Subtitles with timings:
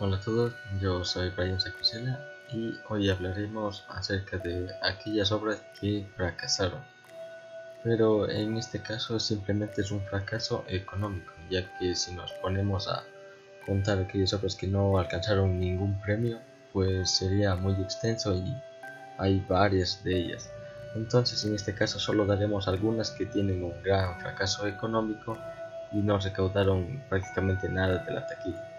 [0.00, 2.18] Hola a todos, yo soy Brian Sacusela
[2.52, 6.80] y hoy hablaremos acerca de aquellas obras que fracasaron.
[7.84, 13.04] Pero en este caso simplemente es un fracaso económico, ya que si nos ponemos a
[13.64, 16.40] contar aquellas obras que no alcanzaron ningún premio,
[16.72, 18.52] pues sería muy extenso y
[19.16, 20.50] hay varias de ellas.
[20.96, 25.38] Entonces en este caso solo daremos algunas que tienen un gran fracaso económico
[25.92, 28.73] y no recaudaron prácticamente nada de la taquilla.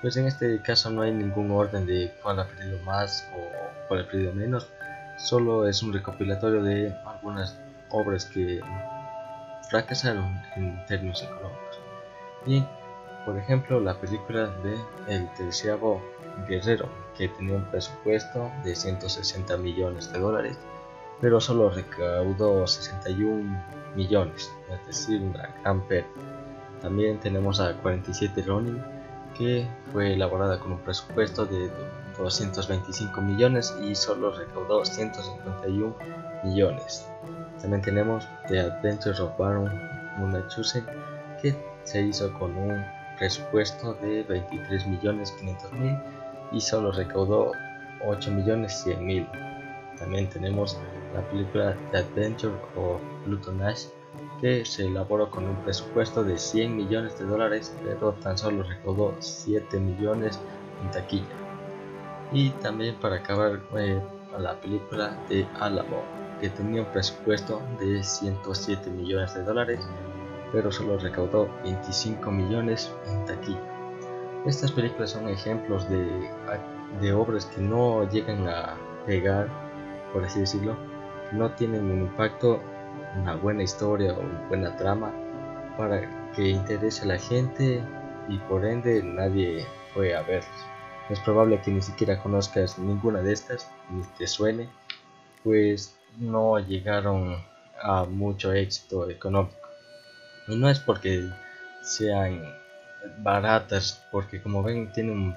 [0.00, 4.02] Pues en este caso no hay ningún orden de cuál ha perdido más o cuál
[4.02, 4.68] ha perdido menos,
[5.16, 7.58] solo es un recopilatorio de algunas
[7.90, 8.60] obras que
[9.68, 11.80] fracasaron en términos económicos.
[12.46, 12.64] Y,
[13.24, 14.76] por ejemplo, la película de
[15.08, 16.00] El Terciavo
[16.48, 20.58] Guerrero, que tenía un presupuesto de 160 millones de dólares,
[21.20, 23.64] pero solo recaudó 61
[23.96, 26.08] millones, es decir, una gran pérdida.
[26.80, 28.80] También tenemos a 47 Ronin,
[29.38, 31.70] que fue elaborada con un presupuesto de
[32.18, 35.94] 225 millones y solo recaudó 151
[36.44, 37.06] millones.
[37.60, 39.70] También tenemos The Adventures of Baron
[40.18, 40.84] Munchausen
[41.40, 41.54] que
[41.84, 42.84] se hizo con un
[43.16, 45.96] presupuesto de 23 millones 500 mil
[46.52, 47.52] y solo recaudó
[48.04, 49.26] 8 millones 100 mil.
[49.98, 50.78] También tenemos
[51.14, 53.86] la película The Adventure of Pluto Nash
[54.40, 59.14] que se elaboró con un presupuesto de 100 millones de dólares, pero tan solo recaudó
[59.18, 60.40] 7 millones
[60.82, 61.26] en taquilla.
[62.32, 64.00] Y también para acabar eh,
[64.38, 66.02] la película de Alamo,
[66.40, 69.80] que tenía un presupuesto de 107 millones de dólares,
[70.52, 73.60] pero solo recaudó 25 millones en taquilla.
[74.46, 76.30] Estas películas son ejemplos de,
[77.00, 79.48] de obras que no llegan a pegar,
[80.12, 80.76] por así decirlo,
[81.28, 82.60] que no tienen un impacto
[83.18, 85.12] una buena historia o una buena trama
[85.76, 87.82] para que interese a la gente
[88.28, 90.64] y por ende nadie fue a verlos.
[91.10, 94.68] Es probable que ni siquiera conozcas ninguna de estas, ni te suene,
[95.42, 97.36] pues no llegaron
[97.80, 99.56] a mucho éxito económico.
[100.48, 101.30] Y no es porque
[101.82, 102.42] sean
[103.18, 105.36] baratas, porque como ven tienen un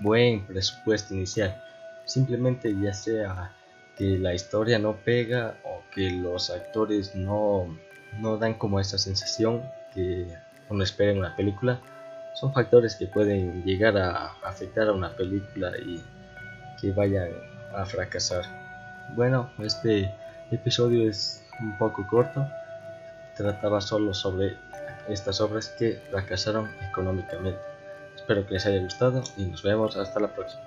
[0.00, 1.62] buen presupuesto inicial.
[2.06, 3.54] Simplemente ya sea
[3.96, 5.56] que la historia no pega
[5.94, 7.66] que los actores no,
[8.18, 9.62] no dan como esa sensación
[9.94, 10.26] que
[10.68, 11.80] uno espera en una película
[12.34, 16.02] son factores que pueden llegar a afectar a una película y
[16.80, 17.28] que vayan
[17.74, 18.44] a fracasar.
[19.14, 20.12] Bueno, este
[20.50, 22.46] episodio es un poco corto,
[23.36, 24.56] trataba solo sobre
[25.08, 27.60] estas obras que fracasaron económicamente.
[28.16, 30.62] Espero que les haya gustado y nos vemos hasta la próxima.